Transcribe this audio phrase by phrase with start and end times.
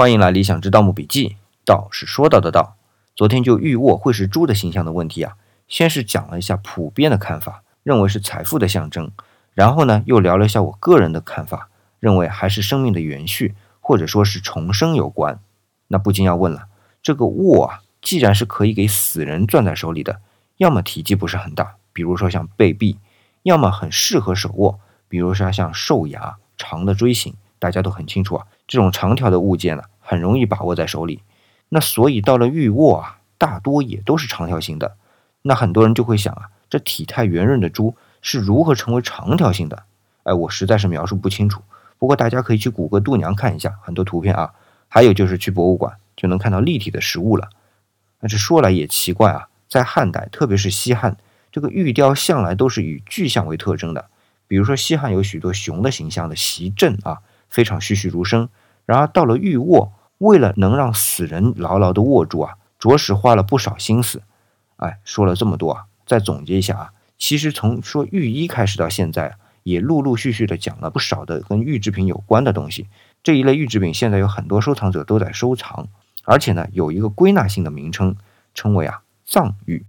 [0.00, 1.38] 欢迎来理想之盗墓笔记。
[1.64, 2.76] 道是说到的道。
[3.16, 5.36] 昨天就玉握会是猪的形象的问题啊，
[5.66, 9.10] 先是讲了一下普遍的看法，认为是财富的象征，
[9.54, 15.40] 然后呢又聊了一下我个人的看法，认为还是生命的延续或者说是重生有关。
[15.88, 16.68] 那不禁要问了，
[17.02, 20.20] 这个握啊，既然是可以给死人攥在手里的，
[20.58, 22.98] 要么体积不是很大，比如说像贝币，
[23.42, 24.78] 要么很适合手握，
[25.08, 28.46] 比如说像兽牙、长的锥形，大家都很清楚啊。
[28.68, 31.22] 这种长条的物件呢，很容易把握在手里。
[31.70, 34.96] 那所以到了玉握啊，大多也都是长条形的。
[35.42, 39.84] 那很多人就会想啊，这体态圆润的猪是如何成为长条形的？
[40.24, 41.62] 哎，我实在是描述不清楚。
[41.98, 44.52] 不过大家可以去谷歌度娘看一下，很多图片啊。
[44.86, 47.48] 还有就是去博物馆就能看到立体的实物了。
[48.20, 51.16] 那这说来也奇怪啊，在汉代，特别是西汉，
[51.50, 54.10] 这个玉雕向来都是以具象为特征的。
[54.46, 57.20] 比如说西汉有许多熊的形象的席镇啊。
[57.50, 58.50] 非常栩栩如生。
[58.88, 64.22] 然而到了玉握，为了能让死人牢牢地握住啊，着实花了不少心思。
[64.76, 72.88] 哎，说了这么多啊，再总结一下啊，其实从说玉衣开始到现在，也陆陆续续的讲了不少的跟玉制品有关的东西。
[73.22, 75.88] 这一类玉制品现在有很多收藏者都在收藏，
[76.24, 78.16] 而且呢，有一个归纳性的名称，
[78.54, 79.84] 称为啊藏玉。